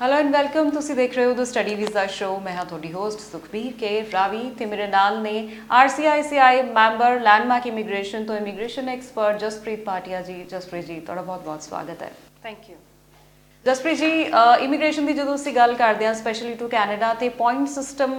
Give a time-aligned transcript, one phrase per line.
[0.00, 3.20] Hello and welcome ਤੁਸੀਂ ਦੇਖ ਰਹੇ ਹੋ ਦ ਸਟੱਡੀ ਵੀਜ਼ਾ ਸ਼ੋ ਮੈਂ ਹਾਂ ਤੁਹਾਡੀ ਹੋਸਟ
[3.20, 9.84] ਸੁਖਬੀਰ ਕੇ। ਰਾਵੀ ਤੇ ਮੇਰੇ ਨਾਲ ਨੇ ਆਰਸੀਆਈਸੀਆਈ ਮੈਂਬਰ ਲੈਂਡਮਾਰਕ ਇਮੀਗ੍ਰੇਸ਼ਨ ਤੋਂ ਇਮੀਗ੍ਰੇਸ਼ਨ ਐਕਸਪਰਟ ਜਸਪ੍ਰੀਤ
[9.84, 12.10] ਪਾਟਿਆ ਜੀ। ਜਸਪ੍ਰੀਤ ਜੀ, ਤੁਹਾਡਾ ਬਹੁਤ ਬਹੁਤ ਸਵਾਗਤ ਹੈ।
[12.42, 12.76] ਥੈਂਕ ਯੂ
[13.66, 14.30] ਜਸਪ੍ਰੀਤ ਜੀ
[14.64, 18.12] ਇਮੀਗ੍ਰੇਸ਼ਨ ਦੀ ਜਦੋਂ ਅਸੀਂ ਗੱਲ ਕਰਦੇ ਹਾਂ ਸਪੈਸ਼ਲੀ ਟੂ ਕੈਨੇਡਾ ਤੇ ਪੁਆਇੰਟ ਸਿਸਟਮ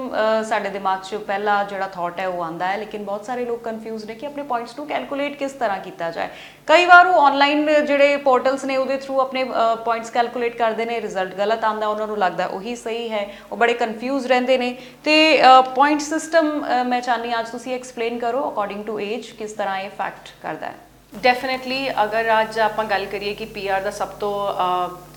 [0.49, 4.05] ਸਾਡੇ ਦਿਮਾਗ 'ਚ ਪਹਿਲਾ ਜਿਹੜਾ ਥਾਟ ਹੈ, ਉਹ ਆਂਦਾ ਹੈ। ਲੇਕਿਨ ਬਹੁਤ ਸਾਰੇ ਲੋਕ ਕਨਫਿਊਜ਼
[4.05, 6.29] ਨੇ ਕਿ ਆਪਣੇ ਪੁਆਇੰਟਸ ਨੂੰ ਕੈਲਕੂਲੇਟ ਕਿਸ ਤਰ੍ਹਾਂ ਕੀਤਾ ਜਾਏ।
[6.67, 9.43] ਕਈ ਵਾਰ ਉਹ ਆਨਲਾਈਨ ਜਿਹੜੇ ਪੋਰਟਲਸ ਨੇ, ਉਹਦੇ ਥਰੂ ਆਪਣੇ
[9.83, 13.73] ਪੁਆਇੰਟਸ ਕੈਲਕੂਲੇਟ ਕਰਦੇ ਨੇ ਰਿਜ਼ਲਟ ਗਲਤ ਆਂਦਾ ਉਹਨਾਂ ਨੂੰ ਲੱਗਦਾ ਉਹੀ ਸਹੀ ਹੈ, ਉਹ ਬੜੇ
[13.73, 15.41] ਕਨਫਿਊਜ਼ ਰਹਿੰਦੇ ਨੇ। ਤੇ
[15.75, 16.53] ਪੁਆਇੰਟ ਸਿਸਟਮ
[16.87, 20.75] ਮੈਂ ਚਾਹਨੀ ਅੱਜ ਤੁਸੀਂ ਐਕਸਪਲੇਨ ਕਰੋ ਅਕੋਰਡਿੰਗ ਟੂ ਏਜ ਕਿਸ ਤਰ੍ਹਾਂ ਇਹ ਫੈਕਟ ਕਰਦਾ ਹੈ।
[21.13, 24.33] ਡੈਫੀਨਿਟਲੀ ਅਗਰ ਅੱਜ ਆਪਾਂ ਗੱਲ ਕਰੀਏ ਕਿ ਪੀਆਰ ਦਾ ਸਭ ਤੋਂ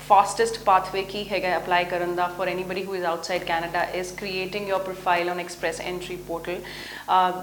[0.07, 4.67] ਫਾਸਟੈਸਟ ਪਾਥਵੇ ਕੀ ਹੈਗਾ ਅਪਲਾਈ ਕਰਨ ਦਾ for anybody who is outside Canada is creating
[4.69, 6.59] your profile on Express Entry portal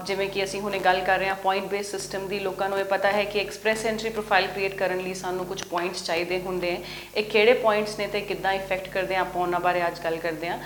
[0.05, 2.85] ਜਿਵੇਂ ਕਿ ਅਸੀਂ ਹੁਣੇ ਗੱਲ ਕਰ ਰਹੇ ਹਾਂ ਪੁਆਇੰਟ ਬੇਸ ਸਿਸਟਮ ਦੀ, ਲੋਕਾਂ ਨੂੰ ਇਹ
[2.85, 6.79] ਪਤਾ ਹੈ ਕਿ ਐਕਸਪ੍ਰੈਸ ਐਂਟਰੀ ਪ੍ਰੋਫਾਈਲ ਕ੍ਰੀਏਟ ਕਰਨ ਲਈ ਸਾਨੂੰ ਕੁਝ ਪੁਆਇੰਟਸ ਚਾਹੀਦੇ ਹੁੰਦੇ ਹੈ
[7.15, 10.49] ਇਹ ਕਿਹੜੇ ਪੁਆਇੰਟਸ ਨੇ ਤੇ ਕਿੱਦਾਂ ਇਫੈਕਟ ਕਰਦੇ ਆ, ਆਪਾਂ ਉਹਨਾਂ ਬਾਰੇ ਅੱਜ ਗੱਲ ਕਰਦੇ
[10.49, 10.57] ਹਾਂ।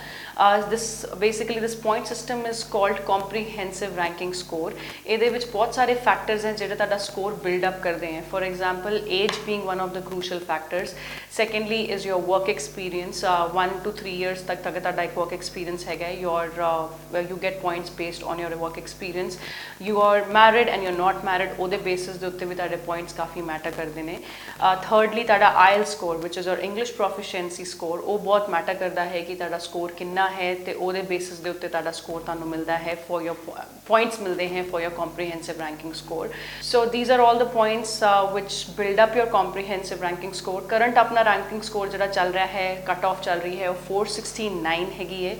[0.70, 0.84] This
[1.18, 4.74] basically this point system is called comprehensive ranking score
[5.06, 9.00] ਇਹਦੇ ਵਿੱਚ ਬਹੁਤ ਸਾਰੇ ਫੈਕਟਰਸ ਹਨ ਜਿਹੜੇ ਤੁਹਾਡਾ ਸਕੋਰ ਬਿਲਡ ਅਪ ਕਰਦੇ ਹਨ for example
[9.10, 10.94] age being one of the crucial factors
[11.36, 16.08] secondly is your work experience uh, 1 to 3 years tak tak work experience ਹੈਗਾ
[16.26, 19.38] your uh, you get points based on your work experience.
[19.88, 22.46] You are married and you're not married ਉਹਦੇ basis ਦੇ ਉੱਤੇ
[22.86, 24.18] points kafi matter kar ਨੇ
[24.60, 29.06] uh, thirdly tada IELTS score which is your English proficiency score ਉਹ both matter karda
[29.14, 32.78] hai ki tada score ਕਿੰਨਾ ਹੈ ਤੇ ਉਹਦੇ basis ਦੇ ਉੱਤੇ ਤੁਹਾਡਾ score ਤੁਹਾਨੂੰ milda
[32.86, 33.36] hai for your
[33.90, 36.28] points ਮਿਲਦੇ hai for your comprehensive ranking score.
[36.70, 40.60] So these are all the points uh, which build up your comprehensive ranking score.
[40.74, 43.76] Current apna ranking score score ਜਿਹੜਾ ਚੱਲ ਰਿਹਾ ਹੈ ਕਟ of ਚੱਲ ਰਹੀ ਹੈ, ਉਹ
[43.88, 45.34] 469 ਹੈਗੀ ਹੈ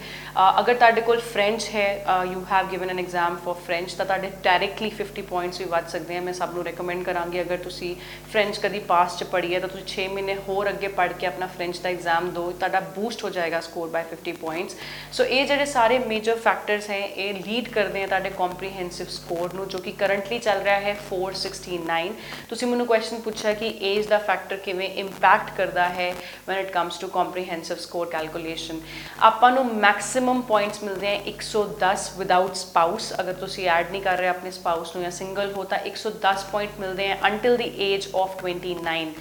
[0.60, 1.86] ਅਗਰ ਤੁਹਾਡੇ ਕੋਲ ਫ੍ਰੈਂਚ ਹੈ
[2.32, 6.16] you have given an exam for French ਤਾਂ ਤੁਹਾਡੇ ਡਾਇਰੈਕਟਲੀ 50 ਪੁਆਇੰਟਸ ਵੀ ਵੱਧ ਸਕਦੇ
[6.16, 7.94] ਆ। ਮੈਂ ਸਭ ਨੂੰ ਰეკਮੈਂਡ ਕਰਾਂਗੀ, ਅਗਰ ਤੁਸੀਂ
[8.30, 11.48] ਫ੍ਰੈਂਚ ਕਦੀ ਪਾਸ ਚ ਪੜ੍ਹੀ ਹੈ, ਤਾਂ ਤੁਸੀਂ 6 ਮਹੀਨੇ ਹੋਰ ਅੱਗੇ ਪੜ੍ਹ ਕੇ ਆਪਣਾ
[11.56, 14.78] ਫ੍ਰੈਂਚ ਦਾ ਐਗਜ਼ਾਮ ਦਿਓ ਤੁਹਾਡਾ ਬੂਸਟ ਹੋ ਜਾਏਗਾ ਸਕੋਰ ਬਾਈ 50 ਪੁਆਇੰਟਸ
[15.18, 19.68] ਸੋ ਇਹ ਜਿਹੜੇ ਸਾਰੇ ਮੇਜਰ ਫੈਕਟਰਸ ਹੈ, ਇਹ ਲੀਡ ਕਰਦੇ ਆ ਤੁਹਾਡੇ ਕੰਪਰੀਹੈਂਸਿਵ ਸਕੋਰ ਨੂੰ,
[19.68, 22.14] ਜੋ ਕਿ ਕਰੰਟਲੀ ਚੱਲ ਰਿਹਾ ਹੈ 469
[22.48, 26.10] ਤੁਸੀਂ ਮੈਨੂੰ ਕੁਐਸਚਨ ਪੁੱਛਿਆ ਕਿ ਏਜ ਦਾ ਫੈਕਟਰ ਕਿਵੇਂ ਇੰਪੈਕਟ ਕਰਦਾ ਹੈ
[26.46, 28.80] when it comes to comprehensive score calculation.
[29.22, 34.28] ਆਪਾਂ ਨੂੰ ਮੈਕਸਿਮਮ ਪੁਆਇੰਟਸ ਮਿਲਦੇ ਆ 110 ਵਿਦਆਊਟ ਸਪਾਊਸ ਅਗਰ ਤੁਸੀਂ ਐਡ ਨਹੀਂ ਕਰ ਰਹੇ
[34.28, 38.44] ਆਪਣੇ ਸਪਾਊਸ ਨੂੰ ਜਾਂ ਸਿੰਗਲ ਹੋ ਤਾਂ 110 ਪੁਆਇੰਟ ਮਿਲਦੇ ਆ ਅੰਟਿਲ ਦੀ ਏਜ ਆਫ
[38.44, 39.12] 29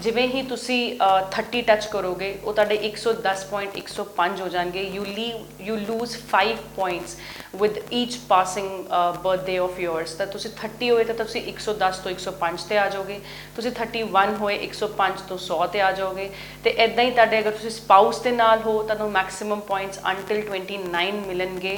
[0.00, 0.80] ਜਿਵੇਂ ਹੀ ਤੁਸੀਂ
[1.32, 7.16] 30 ਟੱਚ ਕਰੋਗੇ, ਉਹ ਤੁਹਾਡੇ 110.105 ਹੋ ਜਾਣਗੇ। You leave you lose 5 points
[7.60, 8.70] with each passing
[9.24, 13.18] birthday of yours ਤਾਂ ਤੁਸੀਂ 30 ਹੋਏ ਤਾਂ ਤੁਸੀਂ 110 ਤੋਂ 105 ਤੇ ਆ ਜਾਓਗੇ।
[13.56, 16.28] ਤੁਸੀਂ 31 ਹੋਏ 105 ਤੋਂ 100 ਤੇ ਆ ਜਾਓਗੇ।
[16.64, 21.20] ਤੇ ਇਦਾਂ ਹੀ ਤੁਹਾਡੇ ਅਗਰ ਤੁਸੀਂ ਸਪਾਊਸ ਦੇ ਨਾਲ ਹੋ, ਤੁਹਾਨੂੰ ਮੈਕਸਿਮਮ ਪੁਆਇੰਟਸ ਅੰਟਿਲ 29
[21.28, 21.76] ਮਿਲਣਗੇ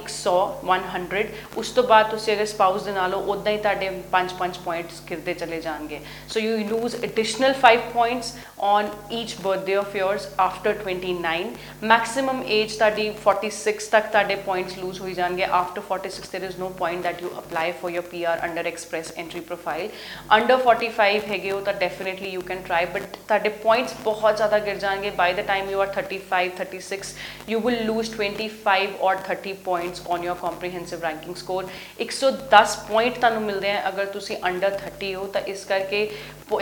[0.00, 0.36] 100
[0.72, 1.26] 100
[1.56, 5.34] ਉਸ ਤੋਂ ਬਾਅਦ ਤੁਸੀਂ ਅਗਰ ਸਪਾਊਸ ਦੇ ਨਾਲ ਹੋ ਉਦਾਂ ਹੀ ਤੁਹਾਡੇ 5-5 ਪੁਆਇੰਟਸ ਗਿਰਦੇ
[5.34, 6.96] ਚਲੇ ਜਾਣਗੇ। So you lose
[7.30, 11.52] additional 5 points on each birthday of yours after 29
[11.90, 16.68] maximum age ਤੁਹਾਡੀ 46 ਤੱਕ ਤੁਹਾਡੇ points lose ਹੋਈ ਜਾਣਗੇ after 46 there is no
[16.80, 19.86] point that you apply for your PR under express entry profile
[20.38, 24.76] under 45 ਹੈਗੇ ਹੋ ਤਾਂ definitely you can try but ਤੁਹਾਡੇ points ਬਹੁਤ ਜ਼ਿਆਦਾ ਗਿਰ
[24.86, 27.14] ਜਾਣਗੇ by the time you are 35 36
[27.52, 31.62] you will lose 25 or 30 points on your comprehensive ranking score
[32.08, 36.06] 110 point ਤੁਹਾਨੂੰ ਮਿਲਦੇ ਆ ਅਗਰ ਤੁਸੀਂ under 30 ਹੋ ਤਾਂ ਇਸ ਕਰਕੇ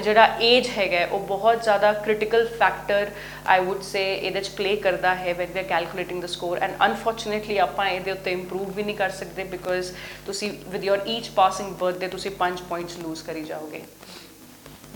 [0.03, 0.27] ਜਿਹੜਾ
[0.59, 3.11] ਏਜ ਹੈਗਾ, ਉਹ ਬਹੁਤ ਜ਼ਿਆਦਾ critical factor
[3.47, 6.73] I would say ਇਹਦੇ ਚ ਪਲੇ ਕਰਦਾ ਹੈ when we are calculating the score and
[6.87, 9.93] unfortunately ਆਪਾਂ ਇਹਦੇ ਉੱਤੇ ਇੰਪਰੂਵ ਵੀ ਨਹੀਂ ਕਰ ਸਕਦੇ ਬਿਕੋਜ਼
[10.27, 13.83] ਤੁਸੀਂ with your each passing birthday ਤੁਸੀਂ 5 ਪੁਆਇੰਟਸ ਲੂਜ਼ ਕਰੀ ਜਾਓਗੇ।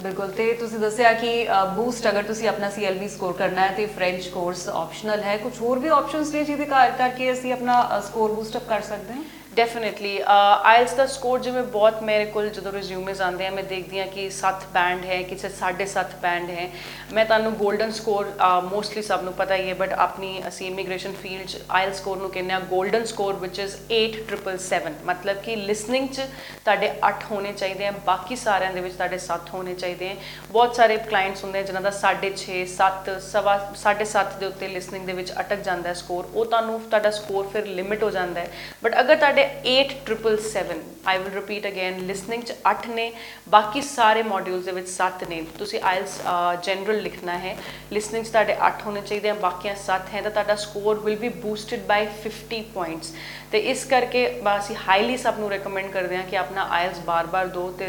[0.01, 1.33] ਬਿਲਕੁਲ, ਤੇ ਤੁਸੀਂ ਦੱਸਿਆ ਕਿ
[1.77, 5.79] ਬੂਸਟ ਅਗਰ ਤੁਸੀਂ ਆਪਣਾ CLB ਸਕੋਰ ਕਰਨਾ ਹੈ ਤੇ ਫ੍ਰੈਂਚ ਕੋਰਸ ਆਪਸ਼ਨਲ ਹੈ ਕੁਝ ਹੋਰ
[5.79, 6.65] ਵੀ ਆਪਸ਼ਨਸ ਨੇ ਜਿਹਦੇ
[6.99, 9.23] ਕਰਕੇ ਅਸੀਂ ਆਪਣਾ ਸਕੋਰ ਬੂਸਟ ਅਪ ਕਰ ਸਕਦੇ ਹਾਂ?
[9.57, 13.99] ਡੈਫੀਨਿਟਲੀ ਆਇਲਸ uh, ਦਾ ਸਕੋਰ ਜਿਵੇਂ ਬਹੁਤ ਮੇਰੇ ਕੋਲ ਜਦੋਂ ਰਿਜ਼ਿਊਮੇਸ ਆਉਂਦੇ ਆ, ਮੈਂ ਦੇਖਦੀ
[13.99, 16.69] ਆ ਕਿ 7 ਬੈਂਡ ਹੈ, ਕਿਸੇ 7.5 ਬੈਂਡ ਹੈ।
[17.13, 18.31] ਮੈਂ ਤੁਹਾਨੂੰ 골ਡਨ ਸਕੋਰ
[18.65, 22.31] ਮੋਸਟਲੀ ਸਭ ਨੂੰ ਪਤਾ ਹੀ ਹੈ ਬਟ ਆਪਣੀ ਅਸੀਂ ਇਮੀਗ੍ਰੇਸ਼ਨ ਫੀਲਡ ਚ ਆਇਲ ਸਕੋਰ ਨੂੰ
[22.31, 26.27] ਕਹਿੰਦੇ ਆ 골ਡਨ ਸਕੋਰ ਵਿਚ ਇਜ਼ 8777 ਮਤਲਬ ਕਿ ਲਿਸਨਿੰਗ ਚ
[26.65, 30.15] ਤੁਹਾਡੇ 8 ਹੋਣੇ ਚਾਹੀਦੇ ਆ, ਬਾਕੀ ਸਾਰਿਆਂ ਦੇ ਵਿੱਚ ਤੁਹਾਡੇ 7 ਹੋਣੇ ਚਾਹੀਦੇ ਆ।
[30.51, 35.19] ਬਹੁਤ ਸਾਰੇ ਕਲਾਇੰਟਸ ਹੁੰਦੇ ਆ ਜਿਨ੍ਹਾਂ ਦਾ 6.5 7 ਸਵਾ 7.5 ਦੇ ਉੱਤੇ ਲਿਸਨਿੰਗ ਦੇ
[35.21, 38.49] ਵਿੱਚ ਅਟਕ ਜਾਂਦਾ ਹੈ ਸਕੋਰ ਉਹ ਤੁਹਾਨੂੰ ਤੁਹਾਡਾ ਸਕੋਰ ਫਿਰ ਲਿਮਿਟ ਹੋ ਜਾਂਦਾ ਹੈ।
[38.85, 43.11] ਬਟ ਅਗਰ ਤੁਹਾਡੇ 8777 I will repeat again listening ਚ 8 ਨੇ,
[43.49, 46.19] ਬਾਕੀ ਸਾਰੇ ਮੋਡਿਊਲਸ ਦੇ ਵਿੱਚ 7 ਨੇ। ਤੁਸੀਂ ਆਇਲਸ
[46.65, 47.57] ਜਨਰਲ ਲਿਖਣਾ ਹੈ।
[47.93, 51.29] ਲਿਸਨਿੰਗ ਚ ਤੁਹਾਡੇ 8 ਹੋਣੇ ਚਾਹੀਦੇ ਆ, ਬਾਕੀਆਂ 7 ਹੈ ਤਾਂ ਤੁਹਾਡਾ score will be
[51.47, 53.15] boosted by 50 points
[53.53, 54.21] ਤੇ ਇਸ ਕਰਕੇ
[54.59, 57.87] ਅਸੀਂ ਹਾਈਲੀ ਸਭ ਨੂੰ ਰეკਮੈਂਡ ਕਰਦੇ ਹਾਂ ਕਿ ਆਪਣਾ ਆਇਲਸ ਬਾਰ-ਬਾਰ ਦੋ ਤੇ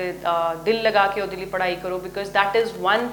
[0.66, 3.06] ਦਿਲ ਲਗਾ ਕੇ ਉਹਦੇ ਲਈ ਪੜ੍ਹਾਈ ਕਰੋ because that is one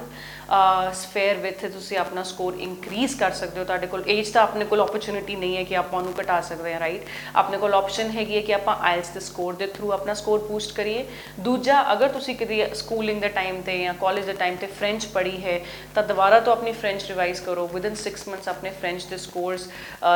[0.95, 4.81] sphere ਵਿੱਚ ਤੁਸੀਂ ਆਪਣਾ ਸਕੋਰ ਇਨਕਰੀਜ਼ ਕਰ ਸਕਦੇ ਹੋ ਤੁਹਾਡੇ ਕੋਲ ਏਜ ਤਾਂ ਆਪਣੇ ਕੋਲ
[4.81, 7.05] ਓਪਰਚ्युनिटी ਨਹੀਂ ਹੈ ਕਿ ਆਪਾਂ ਉਹਨੂੰ ਘਟਾ ਸਕਦੇ ਹਾਂ ਰਾਈਟ
[7.37, 10.73] ਆਪਣੇ ਕੋਲ ਆਪਸ਼ਨ ਹੈਗੀ ਹੈ ਕਿ ਆਪਾਂ ਆਇਲਸ ਦੇ ਸਕੋਰ ਦੇ ਥਰੂ ਆਪਣਾ ਸਕੋਰ ਬੂਸਟ
[10.77, 11.05] ਕਰੀਏ।
[11.41, 15.43] ਦੂਜਾ, ਅਗਰ ਤੁਸੀਂ ਕਦੀ ਸਕੂਲਿੰਗ ਦੇ ਟਾਈਮ ਤੇ ਜਾਂ ਕਾਲਜ ਦੇ ਟਾਈਮ ਤੇ ਫ੍ਰੈਂਚ ਪੜ੍ਹੀ
[15.45, 15.61] ਹੈ,
[15.95, 19.69] ਤਾਂ ਦੁਬਾਰਾ ਤੋਂ ਆਪਣੀ ਫ੍ਰੈਂਚ ਰਿਵਾਈਜ਼ ਕਰੋ। ਵਿਦਨ 6 ਮੰਥਸ ਆਪਣੇ ਫ੍ਰੈਂਚ ਦੇ ਸਕੋਰਸ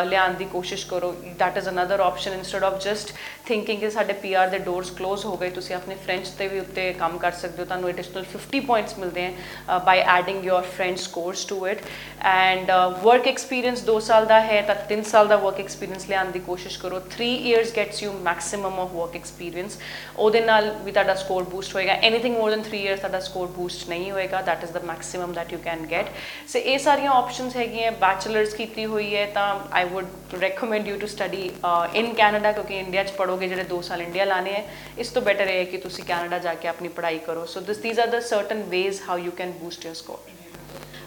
[0.06, 3.14] ਲਿਆਉਣ ਦੀ ਕੋਸ਼ਿਸ਼ ਕਰੋ। That is another option instead of just
[3.46, 6.92] thinking ਕਿ ਸਾਡੇ ਪੀਆਰ ਦੇ ਡੋਰਸ ਕਲੋਜ਼ ਹੋ ਗਏ, ਤੁਸੀਂ ਆਪਣੇ ਫ੍ਰੈਂਚ ਤੇ ਵੀ ਉੱਤੇ
[6.98, 11.44] ਕੰਮ ਕਰ ਸਕਦੇ ਹੋ। ਤੁਹਾਨੂੰ ਐਡੀਸ਼ਨਲ 50 ਪੁਆਇੰਟਸ ਮਿਲਦੇ ਹਨ by adding your French scores
[11.44, 11.80] to it
[12.26, 12.70] and
[13.02, 16.78] work experience 2 ਸਾਲ ਦਾ ਹੈ ਤਾਂ 3 ਸਾਲ ਦਾ ਵਰਕ ਐਕਸਪੀਰੀਅੰਸ ਲਿਆਉਣ ਦੀ ਕੋਸ਼ਿਸ਼
[16.78, 19.78] ਕਰੋ। 3 years gets you maximum of work experience
[20.16, 23.88] ਉਹਦੇ ਨਾਲ ਵੀ ਤੁਹਾਡਾ ਸਕੋਰ ਬੂਸਟ ਹੋਏਗਾ। ਐਨੀਥਿੰਗ ਮੋਰ ਦੈਨ 3 ਇਅਰਸ ਤੁਹਾਡਾ ਸਕੋਰ ਬੂਸਟ
[23.88, 26.06] ਨਹੀਂ ਹੋਏਗਾ। That is the maximum that you can get
[26.48, 31.06] so ਇਹ ਸਾਰੀਆਂ ਆਪਸ਼ਨਸ ਹੈਗੀਆਂ। ਬੈਚਲਰਸ ਕੀਤੀ ਹੋਈ ਹੈ ਤਾਂ I would recommend you to
[31.06, 31.50] study
[31.94, 34.64] in Canada ਕਿਉਂਕਿ ਇੰਡੀਆ ਚ ਪੜੋਗੇ ਜਿਹੜੇ 2 ਸਾਲ ਇੰਡੀਆ ਲਾਣੇ ਹੈ।
[34.98, 37.78] ਇਸ ਤੋਂ ਬੈਟਰ ਇਹ ਹੈ ਕਿ ਤੁਸੀਂ ਕੈਨੇਡਾ ਜਾ ਕੇ ਆਪਣੀ ਪੜ੍ਹਾਈ ਕਰੋ। So this
[37.78, 40.43] these are the certain ways how you can boost your score jóvenes.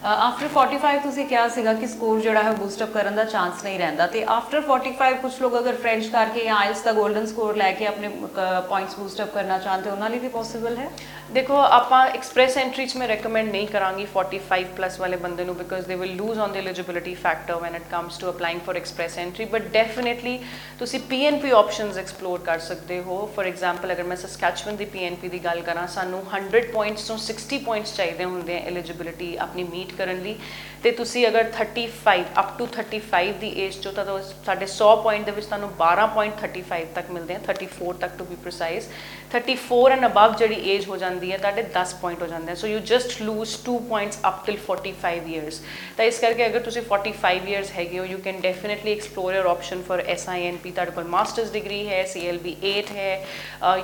[0.05, 3.77] After 45 ਤੁਸੀਂ ਕਿਹਾ ਸੀਗਾ ਕਿ ਸਕੋਰ ਜਿਹੜਾ ਹੈ ਬੂਸਟ ਅਪ ਕਰਨ ਦਾ ਚਾਂਸ ਨਹੀਂ
[3.79, 7.71] ਰਹਿੰਦਾ ਤੇ ਆਫਟਰ 45 ਕੁਝ ਲੋਕ ਅਗਰ ਫ੍ਰੈਂਚ ਕਰਕੇ ਜਾਂ ਆਇਲਸ ਦਾ 골ਡਨ ਸਕੋਰ ਲੈ
[7.79, 10.89] ਕੇ ਆਪਣੇ ਪੁਆਇੰਟਸ ਬੂਸਟ ਅਪ ਕਰਨਾ ਚਾਹੁੰਦੇ ਉਹਨਾਂ ਲਈ ਵੀ ਪੋਸੀਬਲ ਹੈ?
[11.31, 15.87] ਦੇਖੋ, ਆਪਾਂ ਐਕਸਪ੍ਰੈਸ ਐਂਟਰੀ 'ਚ ਮੈਂ ਰეკਮੈਂਡ ਨਹੀਂ ਕਰਾਂਗੀ 45 ਪਲੱਸ ਵਾਲੇ ਬੰਦੇ ਨੂੰ because
[15.87, 19.45] they will lose on the eligibility factor when it comes to applying for express entry
[19.55, 20.37] but definitely
[20.79, 23.19] ਤੁਸੀਂ ਪੀਐਨਪੀ ਆਪਸ਼ਨਸ ਐਕਸਪਲੋਰ ਕਰ ਸਕਦੇ ਹੋ.
[23.35, 27.61] ਫॉर ਐਗਜ਼ਾਮਪਲ ਅਗਰ ਮੈਂ ਸਸਕੈਚੁਅਨ ਦੀ ਪੀਐਨਪੀ ਦੀ ਗੱਲ ਕਰਾਂ, ਸਾਨੂੰ 100 ਪੁਆਇੰਟਸ ਤੋਂ 60
[27.65, 30.35] ਪੁਆਇੰਟਸ ਚਾਹੀਦੇ ਹੁੰਦੇ ਆ ਐਲੀਜੀਬਿਲਿਟੀ ਆਪਣੀ ਮੀਟ ਕਰਨ ਲਈ
[30.83, 35.25] ਤੇ ਤੁਸੀਂ ਅਗਰ 35 ਅਪ ਟੂ 35 ਦੀ ਏਜ ਚੋਂ ਤਾਂ ਤੁਸ- ਸਾਡੇ 100 ਪੁਆਇੰਟ
[35.25, 38.85] ਦੇ ਵਿੱਚ ਤੁਹਾਨੂੰ 12.35 ਤੱਕ ਮਿਲਦੇ ਆ 34 ਤੱਕ to be precise
[39.31, 42.67] 34 and above ਜਿਹੜੀ ਏਜ ਹੋ ਜਾਂਦੀ ਹੈ, ਤੁਹਾਡੇ 10 ਪੁਆਇੰਟ ਹੋ ਜਾਂਦੇ ਆ। So
[42.67, 45.59] you just lose 2 points up till 45 years
[45.97, 49.81] ਤਾਂ ਇਸ ਕਰਕੇ ਅਗਰ ਤੁਸੀਂ 45 ਇਅਰਸ ਹੈਗੇ ਹੋ you can definitely explore your option
[49.89, 53.11] for SINP ਤੁਹਾਡੇ ਕੋਲ ਮਾਸਟਰਸ ਡਿਗਰੀ ਹੈ CLB 8 ਹੈ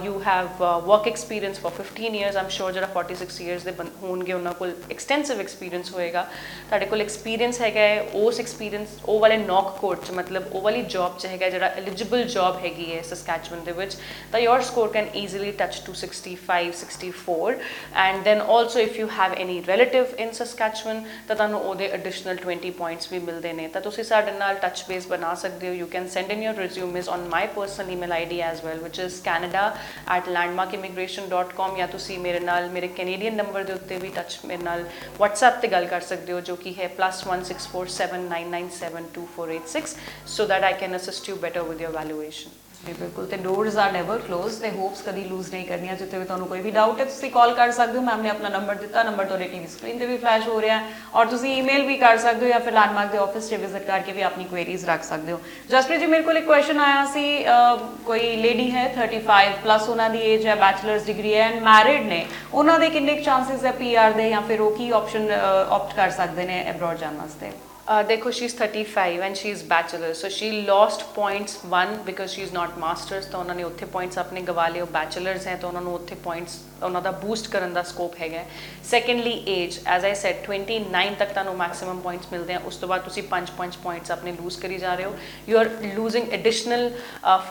[0.04, 4.34] you have work experience for 15 years I'm sure ਜਿਹੜਾ 46 ਇਅਰਸ ਦੇ ਬੰ- ਹੋਣਗੇ,
[4.34, 6.26] ਉਹਨਾਂ ਕੋਲ ਐਕਸਟੈਂਸਿਵ ਐਕਸਪੀਰੀਅੰਸ ਹੋਏਗਾ।
[6.68, 10.82] ਤੁਹਾਡੇ ਕੋਲ ਐਕਸਪੀਰੀਅੰਸ ਹੈਗਾ ਹੈ ਉਸ ਐਕਸਪੀਰੀਅੰਸ ਉਹ ਵਾਲੇ ਨੌਕ ਕੋਡ ਚ ਮਤਲਬ ਉਹ ਵਾਲੀ
[10.90, 13.98] ਜੌਬ ਚ ਹੈਗਾ ਜਿਹੜਾ ਐਲੀਜੀਬਲ ਜੌਬ ਹੈਗੀ ਹੈ ਸਸਕੈਚੁਅਨ ਦੇ ਵਿੱਚ
[14.32, 17.56] ਤਾਂ your score can easily touch 265 64
[18.02, 22.72] and then also if you have any relative in Saskatchewan ਤਾਂ ਤੁਹਾਨੂੰ ਉਹਦੇ ਐਡੀਸ਼ਨਲ 20
[22.78, 26.08] ਪੁਆਇੰਟਸ ਵੀ ਮਿਲਦੇ ਨੇ ਤਾਂ ਤੁਸੀਂ ਸਾਡੇ ਨਾਲ ਟੱਚ ਬੇਸ ਬਣਾ ਸਕਦੇ ਹੋ you can
[26.10, 31.88] send in your resumes on my personal email ID as well which is canada@landmarkimmigration.com ਜਾਂ
[31.88, 34.84] ਤੁਸੀਂ ਮੇਰੇ ਨਾਲ ਮੇਰੇ ਕੈਨੇਡੀਅਨ ਨੰਬਰ ਦੇ ਉੱਤੇ ਵੀ ਟੱਚ ਮੇਰੇ ਨਾਲ
[35.20, 39.90] WhatsApp ਤੇ ਗੱਲ ਕਰ ਸਕਦੇ ਹੋ ਜੋ ਕਿ ਹੈ +164799722486
[40.26, 42.52] so that I can assist you better with your valuation
[42.88, 46.26] ਜੀ ਬਿਲਕੁਲ। ਤੇ ਡੋਰਸ ਆਰ ਨੈਵਰ ਕਲੋਜ਼ ਤੇ ਹੋਪਸ ਕਦੀ ਲੂਜ਼ ਨਹੀਂ ਕਰਨੀਆਂ। ਜਿੱਥੇ ਵੀ
[46.26, 49.04] ਤੁਹਾਨੂੰ ਕੋਈ ਵੀ ਡਾਊਟ ਹੈ ਤੁਸੀਂ ਕਾਲ ਕਰ ਸਕਦੇ ਹੋ। ਮੈਮ ਨੇ ਆਪਣਾ ਨੰਬਰ ਦਿੱਤਾ
[49.04, 52.18] ਨੰਬਰ ਤੁਹਾਡੇ ਟੀਵੀ ਸਕਰੀਨ ਤੇ ਵੀ ਫਲੈਸ਼ ਹੋ ਰਿਹਾ ਹੈ। ਔਰ ਤੁਸੀਂ ਈਮੇਲ ਵੀ ਕਰ
[52.18, 55.32] ਸਕਦੇ ਹੋ ਜਾਂ ਫਿਰ ਲੈਂਡਮਾਰਕ ਦੇ ਆਫਿਸ 'ਤੇ ਵਿਜ਼ਿਟ ਕਰਕੇ ਵੀ ਆਪਣੀ ਕੁਐਰੀਜ਼ ਰੱਖ ਸਕਦੇ
[55.32, 55.40] ਹੋ।
[55.70, 60.10] ਜਸਪ੍ਰੀਤ ਜੀ ਮੇਰੇ ਕੋਲ ਇੱਕ ਕੁਐਸਚਨ ਆਇਆ ਸੀ ਅਹ, ਕੋਈ ਲੇਡੀ ਹੈ 35 ਪਲੱਸ ਉਹਨਾਂ
[60.10, 64.12] ਦੀ ਏਜ ਹੈ ਬੈਚਲਰਸ ਡਿਗਰੀ ਹੈ ਐਂਡ ਮੈਰਿਡ ਨੇ। ਉਹਨਾਂ ਦੇ ਕਿੰਨੇ ਚਾਂਸਸ ਹੈ ਪੀਆਰ
[64.12, 65.30] ਦੇ ਜਾਂ ਫਿਰ ਉਹ ਕੀ ਆਪਸ਼ਨ
[65.70, 67.52] ਆਪਟ ਕਰ ਸਕਦੇ ਨੇ ਅਬਰੋਡ ਜਾਣ ਵਾਸਤੇ?
[67.92, 72.36] Uh, ਦੇਖੋ she is 35 and she is bachelor so she lost points one because
[72.36, 75.56] she is not masters ਤਾਂ ਉਹਨਾਂ ਨੇ ਉੱਥੇ points ਆਪਣੇ ਗਵਾ ਲਏ ਉਹ bachelors ਹੈ
[75.56, 78.44] ਤਾਂ ਉਹਨਾਂ ਨੂੰ ਉੱਥੇ points ਉਹਨਾਂ ਦਾ ਬੂਸਟ ਕਰਨ ਦਾ ਸਕੋਪ ਹੈਗਾ
[78.84, 83.02] secondly age as I said 29 ਤੱਕ ਤੁਹਾਨੂੰ ਮੈਕਸਿਮਮ ਪੁਆਇੰਟਸ ਮਿਲਦੇ ਆ ਉਸ ਤੋਂ ਬਾਅਦ
[83.02, 85.16] ਤੁਸੀਂ 5-5 ਪੁਆਇੰਟਸ ਆਪਣੇ ਲੂਜ਼ ਕਰੀ ਜਾ ਰਹੇ ਹੋ
[85.50, 86.90] you are losing additional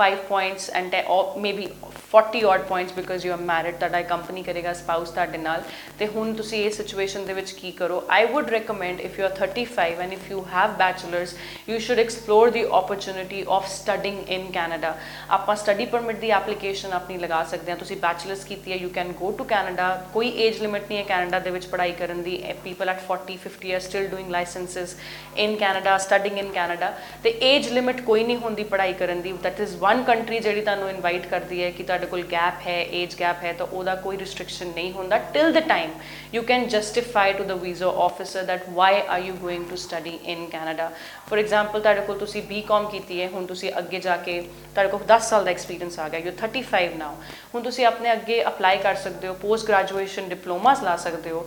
[0.01, 0.97] 5 points and
[1.47, 1.69] maybe
[2.15, 5.63] 40 odd points because you are married ਤੁਹਾਡਾ ਕੰਪਨੀ ਕਰੇਗਾ ਸਪਾਊਸ ਤੁਹਾਡੇ ਨਾਲ।
[5.99, 8.03] ਤੇ ਹੁਣ ਤੁਸੀਂ ਇਹ ਸਿਚੁਏਸ਼ਨ ਦੇ ਵਿੱਚ ਕੀ ਕਰੋ?
[8.11, 11.35] I would recommend if you are 35 and if you have bachelors
[11.67, 14.93] you should explore the opportunity of studying in canada
[15.37, 19.13] ਆਪਾਂ study permit ਦੀ application ਆਪਣੀ ਲਗਾ ਸਕਦੇ ਆ ਤੁਸੀਂ bachelors ਕੀਤੀ ਹੈ you can
[19.23, 22.93] go to canada ਕੋਈ age limit ਨਹੀਂ ਹੈ ਕੈਨੇਡਾ ਦੇ ਵਿੱਚ ਪੜ੍ਹਾਈ ਕਰਨ ਦੀ people
[22.95, 24.95] at 40 50 are still doing licenses
[25.47, 29.63] in canada studying in canada ਤੇ age limit ਕੋਈ ਨਹੀਂ ਹੁੰਦੀ ਪੜ੍ਹਾਈ ਕਰਨ ਦੀ that
[29.67, 33.45] is one country ਜਿਹੜੀ ਤੁਹਾਨੂੰ ਇਨਵਾਈਟ ਕਰਦੀ ਹੈ ਕਿ ਤੁਹਾਡੇ ਕੋਲ ਗੈਪ ਹੈ ਏਜ ਗੈਪ
[33.45, 35.91] ਹੈ ਤਾਂ ਉਹਦਾ ਕੋਈ ਰਿਸਟ੍ਰਿਕਸ਼ਨ ਨਹੀਂ ਹੁੰਦਾ till the time
[36.35, 40.47] you can justify to the visa officer that why are you going to study in
[40.51, 40.91] Canada
[41.29, 45.01] for example ਤੁਹਾਡੇ ਕੋਲ ਤੁਸੀਂ ਬੀਕਾਮ ਕੀਤੀ ਹੈ, ਹੁਣ ਤੁਸੀਂ ਅੱਗੇ ਜਾ ਕੇ ਤੁਹਾਡੇ ਕੋਲ
[45.09, 47.15] 10 ਸਾਲ ਦਾ ਐਕਸਪੀਰੀਅੰਸ ਆ ਗਿਆ ਯੂ 35 ਨਾਓ
[47.55, 51.47] ਹੁਣ ਤੁਸੀਂ ਆਪਣੇ ਅੱਗੇ ਅਪਲਾਈ ਕਰ ਸਕਦੇ ਹੋ ਪੋਸਟ ਗ੍ਰੈਜੂਏਸ਼ਨ ਡਿਪਲੋਮਾਸ ਲਾ ਸਕਦੇ ਹੋ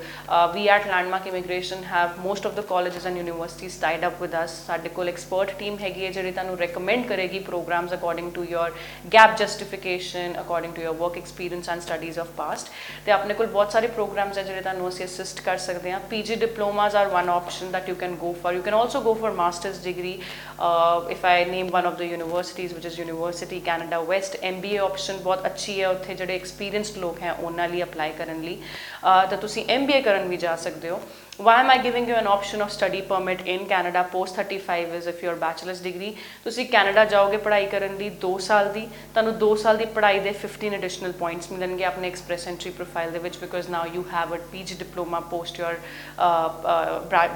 [0.53, 4.55] we at Landmark Immigration have most of the colleges and universities tied up with us
[4.67, 8.74] ਸਾਡੇ ਕੋਲ ਐਕਸਪਰਟ ਟੀਮ ਹੈਗੀ ਹੈ ਜਿਹੜੀ ਤੁਹਾਨੂੰ ਰეკਮੈਂਡ ਕਰੇਗੀ programmes according to your
[9.13, 12.69] gap justification according to your work experience and studies of past
[13.05, 16.36] ਤੇ ਆਪਣੇ ਕੋਲ ਬਹੁਤ ਸਾਰੇ ਪ੍ਰੋਗਰਾਮਸ ਹੈ ਜਿਹੜੇ ਤੁਹਾਨੂੰ ਅਸੀਂ ਅਸਿਸਟ ਕਰ ਸਕਦੇ ਹਾਂ। PG
[16.36, 18.54] diplomas are one option that you can go for.
[18.55, 20.13] You can also go for master's degree
[20.59, 25.21] uh, if i name one of the universities which is university canada west mba option
[25.24, 28.57] ਬਹੁਤ ਅੱਛੀ ਹੈ ਉੱਥੇ ਜਿਹੜੇ experienced ਲੋਕ ਹੈ ਉਹਨਾਂ ਲਈ apply ਕਰਨ ਲਈ
[29.05, 31.00] ਅਹ ਤਾਂ ਤੁਸੀਂ MBA ਕਰਨ ਵੀ ਜਾ ਸਕਦੇ ਹੋ
[31.38, 35.06] why am I giving you an option of study permit in Canada post 35 is
[35.06, 36.12] if your bachelor's degree?
[36.44, 40.34] ਤੁਸੀਂ ਕੈਨੇਡਾ ਜਾਓਗੇ ਪੜ੍ਹਾਈ ਕਰਨ ਲਈ 2 ਸਾਲ ਦੀ, ਤੁਹਾਨੂੰ 2 ਸਾਲ ਦੀ ਪੜ੍ਹਾਈ ਦੇ
[40.44, 44.38] 15 ਐਡੀਸ਼ਨਲ ਪੁਆਇੰਟਸ ਮਿਲਣਗੇ ਆਪਣੇ ਐਕਸਪ੍ਰੈਸ ਐਂਟਰੀ ਪ੍ਰੋਫਾਈਲ ਦੇ ਵਿੱਚ because now you have a
[44.51, 45.75] PG diploma post your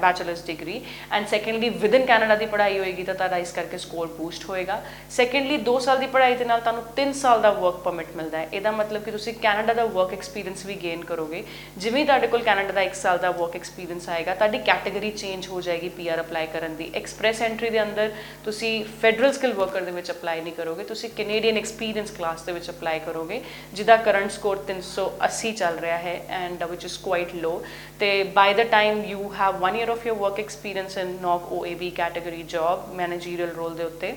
[0.00, 0.80] bachelor's degree
[1.12, 4.80] and secondly within Canada ਦੀ ਪੜ੍ਹਾਈ ਹੋਏਗੀ ਤਾਂ ਤੁਹਾਡਾ ਇਸ ਕਰਕੇ ਸਕੋਰ ਬੂਸਟ ਹੋਏਗਾ।
[5.10, 8.48] ਸੈਕੰਡਲੀ 2 ਸਾਲ ਦੀ ਪੜ੍ਹਾਈ ਦੇ ਨਾਲ ਤੁਹਾਨੂੰ 3 ਸਾਲ ਦਾ ਵਰਕ ਪਰਮਿਟ ਮਿਲਦਾ ਹੈ।
[8.52, 11.44] ਇਹਦਾ ਮਤਲਬ ਕਿ ਤੁਸੀਂ ਕੈਨੇਡਾ ਦਾ ਵਰਕ ਐਕਸਪੀਰੀਅੰਸ ਵੀ ਗੇਨ ਕਰੋਗੇ।
[11.76, 15.46] ਜਿਵੇਂ ਹੀ ਤੁਹਾਡੇ ਕੋਲ ਕੈਨੇਡਾ ਦਾ 1 ਸਾਲ ਦਾ ਵਰਕ ਐਕਸਪੀਰੀਅੰਸ ਆਏਗਾ, ਤੁਹਾਡੀ ਕੈਟਾਗਰੀ ਚੇਂਜ
[15.48, 18.10] ਹੋ ਜਾਏਗੀ ਪੀਆਰ ਅਪਲਾਈ ਕਰਨ ਦੀ। ਐਕਸਪ੍ਰੈਸ ਐਂਟਰੀ ਦੇ ਅੰਦਰ
[18.44, 22.70] ਤੁਸੀਂ ਫੈਡਰਲ ਸਕਿੱਲ ਵਰਕਰ ਦੇ ਵਿੱਚ ਅਪਲਾਈ ਨਹੀਂ ਕਰੋਗੇ, ਤੁਸੀਂ ਕੈਨੇਡੀਅਨ ਐਕਸਪੀਰੀਅੰਸ ਕਲਾਸ ਦੇ ਵਿੱਚ
[22.70, 23.40] ਅਪਲਾਈ ਕਰੋਗੇ,
[23.74, 27.62] ਜਿਹਦਾ ਕਰੰਟ ਸਕੋਰ 380 ਚੱਲ ਰਿਹਾ ਹੈ and which is quite low
[28.00, 31.90] ਤੇ by the time you have 1 year of your work experience in now OAB
[31.96, 34.14] category job managerial role ਦੇ ਉੱਤੇ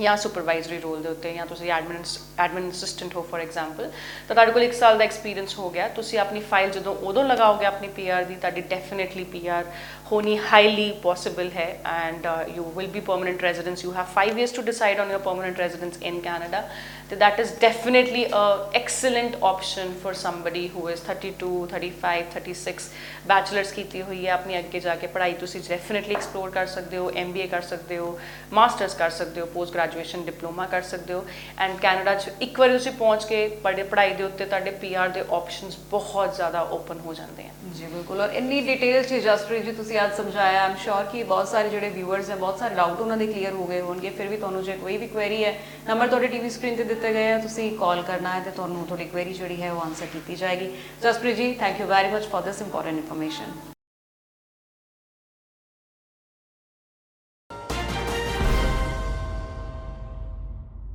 [0.00, 2.02] ਜਾਂ ਸੁਪਰਵਾਈਜ਼ਰੀ ਰੋਲ ਦੇ ਉੱਤੇ ਜਾਂ ਤੁਸੀਂ ਐਡਮਿਨ
[2.40, 3.90] ਐਡਮਿਨ ਅਸਿਸਟੈਂਟ ਹੋ ਫॉर ਐਗਜ਼ਾਮਪਲ
[4.28, 7.66] ਤਾਂ ਤੁਹਾਡੇ ਕੋਲ 1 ਸਾਲ ਦਾ ਐਕਸਪੀਰੀਅੰਸ ਹੋ ਗਿਆ। ਤੁਸੀਂ ਆਪਣੀ ਫਾਈਲ ਜਦੋਂ ਉਦੋਂ ਲਗਾਓਗੇ
[7.66, 9.64] ਆਪਣੀ ਪੀਆਰ ਦੀ, ਤੁਹਾਡੀ ਡੈਫੀਨਿਟਲੀ ਪੀਆਰ
[10.06, 14.62] ਹੋਣੀ ਹਾਈਲੀ ਪੋਸੀਬਲ ਹੈ and you will be permanent residence you have 5 years to
[14.62, 16.62] decide on your permanent residence in Canada
[17.10, 18.44] ਤੇ that is definitely a
[18.74, 22.86] excellent option for somebody who is 32 35 36
[23.26, 27.10] bachelor's ਕੀਤੀ ਹੋਈ ਹੈ ਆਪਣੀ ਅੱਗੇ ਜਾ ਕੇ ਪੜ੍ਹਾਈ ਤੁਸੀਂ ਡੈਫੀਨਿਟਲੀ ਐਕਸਪਲੋਰ ਕਰ ਸਕਦੇ ਹੋ
[27.22, 28.06] MBA ਕਰ ਸਕਦੇ ਹੋ
[28.52, 31.24] ਮਾਸਟਰਸ ਕਰ ਸਕਦੇ ਹੋ ਪੋਸਟ ਗ੍ਰੈਜੂਏਸ਼ਨ ਡਿਪਲੋਮਾ ਕਰ ਸਕਦੇ ਹੋ
[31.58, 35.24] ਐਂਡ ਕੈਨੇਡਾ 'ਚ ਇੱਕ ਵਾਰੀ ਤੁਸੀਂ ਪਹੁੰਚ ਕੇ ਪੜ੍ਹੇ ਪੜ੍ਹਾਈ ਦੇ ਉੱਤੇ ਤੁਹਾਡੇ PR ਦੇ
[35.32, 39.72] ਆਪਸ਼ਨਸ ਬਹੁਤ ਜ਼ਿਆਦਾ ਓਪਨ ਹੋ ਜਾਂਦੇ ਹਨ ਜੀ ਬਿਲਕੁਲ ਔਰ ਇੰਨੀ ਡਿਟੇਲ ਚ ਜਸਪ੍ਰੀਤ ਜੀ
[39.72, 43.16] ਤੁਸੀਂ ਅੱਜ ਸਮਝਾਇਆ ਆਮ ਸ਼ੋਰ ਕਿ ਬਹੁਤ ਸਾਰੇ ਜਿਹੜੇ ਵਿਊਅਰਸ ਹੈ, ਬਹੁਤ ਸਾਰੇ ਡਾਊਟ ਉਹਨਾਂ
[43.16, 45.54] ਦੇ ਕਲੀਅਰ ਹੋ ਗਏ ਹੋਣਗੇ, ਫਿਰ ਵੀ ਤੁਹਾਨੂੰ ਜੇ ਕੋਈ ਵੀ ਕੁਐਰੀ ਹੈ
[45.88, 49.04] ਨੰਬਰ ਤੁਹਾਡੇ ਟੀਵੀ ਸਕਰੀਨ ਤੇ ਦਿੱਤੇ ਗਏ ਆ, ਤੁਸੀਂ ਕਾਲ ਕਰਨਾ ਹੈ ਤੇ ਤੁਹਾਨੂੰ ਤੁਹਾਡੀ
[49.04, 50.70] ਕੁਐਰੀ ਜਿਹੜੀ ਹੈ ਉਹ ਆਨਸਰ ਕੀਤੀ ਜਾਏਗੀ।
[51.02, 53.73] Jaspreet ji thank you very much for this important information